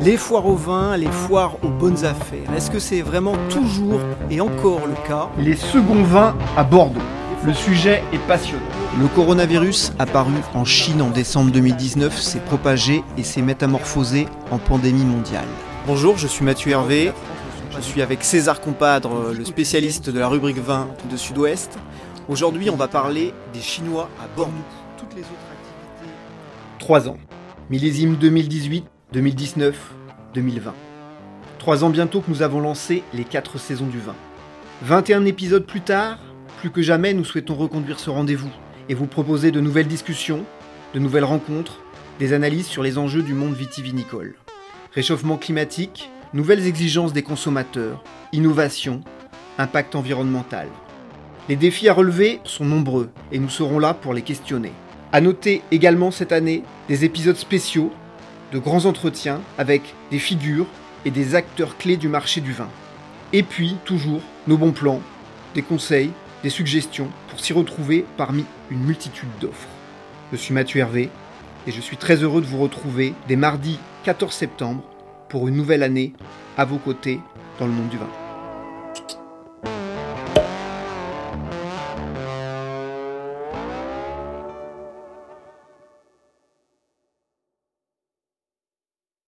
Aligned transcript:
Les 0.00 0.16
foires 0.16 0.46
au 0.46 0.54
vin, 0.54 0.96
les 0.96 1.10
foires 1.10 1.56
aux 1.64 1.70
bonnes 1.70 2.04
affaires. 2.04 2.52
Est-ce 2.56 2.70
que 2.70 2.78
c'est 2.78 3.02
vraiment 3.02 3.34
toujours 3.50 4.00
et 4.30 4.40
encore 4.40 4.86
le 4.86 4.94
cas 5.08 5.28
Les 5.38 5.56
seconds 5.56 6.04
vins 6.04 6.36
à 6.56 6.62
Bordeaux. 6.62 7.00
Le 7.44 7.52
sujet 7.52 8.04
est 8.12 8.24
passionnant. 8.28 8.62
Le 9.00 9.08
coronavirus, 9.08 9.92
apparu 9.98 10.34
en 10.54 10.64
Chine 10.64 11.02
en 11.02 11.10
décembre 11.10 11.50
2019, 11.50 12.16
s'est 12.16 12.38
propagé 12.38 13.02
et 13.16 13.24
s'est 13.24 13.42
métamorphosé 13.42 14.28
en 14.52 14.58
pandémie 14.58 15.04
mondiale. 15.04 15.48
Bonjour, 15.84 16.16
je 16.16 16.28
suis 16.28 16.44
Mathieu 16.44 16.70
Hervé. 16.70 17.12
Je 17.74 17.80
suis 17.80 18.00
avec 18.00 18.22
César 18.22 18.60
Compadre, 18.60 19.32
le 19.36 19.44
spécialiste 19.44 20.10
de 20.10 20.18
la 20.20 20.28
rubrique 20.28 20.58
vin 20.58 20.86
de 21.10 21.16
Sud-Ouest. 21.16 21.76
Aujourd'hui, 22.28 22.70
on 22.70 22.76
va 22.76 22.86
parler 22.86 23.34
des 23.52 23.60
Chinois 23.60 24.08
à 24.22 24.28
Bordeaux. 24.36 24.52
Toutes 24.96 25.14
les 25.14 25.22
autres 25.22 25.48
activités. 25.50 26.14
3 26.78 27.08
ans. 27.08 27.16
Millésime 27.68 28.14
2018, 28.14 28.86
2019, 29.12 29.74
2020. 30.34 30.74
Trois 31.58 31.82
ans 31.82 31.88
bientôt 31.88 32.20
que 32.20 32.30
nous 32.30 32.42
avons 32.42 32.60
lancé 32.60 33.02
les 33.14 33.24
4 33.24 33.58
saisons 33.58 33.86
du 33.86 33.98
vin. 33.98 34.14
21 34.82 35.24
épisodes 35.24 35.64
plus 35.64 35.80
tard, 35.80 36.18
plus 36.58 36.70
que 36.70 36.82
jamais, 36.82 37.14
nous 37.14 37.24
souhaitons 37.24 37.54
reconduire 37.54 37.98
ce 38.00 38.10
rendez-vous 38.10 38.50
et 38.90 38.94
vous 38.94 39.06
proposer 39.06 39.50
de 39.50 39.60
nouvelles 39.60 39.86
discussions, 39.86 40.44
de 40.92 40.98
nouvelles 40.98 41.24
rencontres, 41.24 41.80
des 42.18 42.34
analyses 42.34 42.66
sur 42.66 42.82
les 42.82 42.98
enjeux 42.98 43.22
du 43.22 43.32
monde 43.32 43.54
vitivinicole. 43.54 44.34
Réchauffement 44.92 45.38
climatique, 45.38 46.10
nouvelles 46.34 46.66
exigences 46.66 47.14
des 47.14 47.22
consommateurs, 47.22 48.04
innovation, 48.32 49.00
impact 49.56 49.94
environnemental. 49.94 50.68
Les 51.48 51.56
défis 51.56 51.88
à 51.88 51.94
relever 51.94 52.40
sont 52.44 52.66
nombreux 52.66 53.08
et 53.32 53.38
nous 53.38 53.48
serons 53.48 53.78
là 53.78 53.94
pour 53.94 54.12
les 54.12 54.22
questionner. 54.22 54.72
À 55.12 55.22
noter 55.22 55.62
également 55.70 56.10
cette 56.10 56.32
année 56.32 56.62
des 56.88 57.06
épisodes 57.06 57.36
spéciaux, 57.36 57.90
de 58.52 58.58
grands 58.58 58.86
entretiens 58.86 59.40
avec 59.58 59.94
des 60.10 60.18
figures 60.18 60.66
et 61.04 61.10
des 61.10 61.34
acteurs 61.34 61.76
clés 61.76 61.96
du 61.96 62.08
marché 62.08 62.40
du 62.40 62.52
vin. 62.52 62.68
Et 63.32 63.42
puis, 63.42 63.76
toujours, 63.84 64.22
nos 64.46 64.56
bons 64.56 64.72
plans, 64.72 65.00
des 65.54 65.62
conseils, 65.62 66.10
des 66.42 66.50
suggestions 66.50 67.08
pour 67.28 67.40
s'y 67.40 67.52
retrouver 67.52 68.04
parmi 68.16 68.44
une 68.70 68.84
multitude 68.84 69.28
d'offres. 69.40 69.68
Je 70.32 70.36
suis 70.36 70.54
Mathieu 70.54 70.80
Hervé 70.80 71.10
et 71.66 71.72
je 71.72 71.80
suis 71.80 71.96
très 71.96 72.16
heureux 72.16 72.40
de 72.40 72.46
vous 72.46 72.60
retrouver 72.60 73.14
dès 73.26 73.36
mardi 73.36 73.78
14 74.04 74.32
septembre 74.32 74.82
pour 75.28 75.48
une 75.48 75.56
nouvelle 75.56 75.82
année 75.82 76.12
à 76.56 76.64
vos 76.64 76.78
côtés 76.78 77.20
dans 77.58 77.66
le 77.66 77.72
monde 77.72 77.88
du 77.88 77.98
vin. 77.98 78.27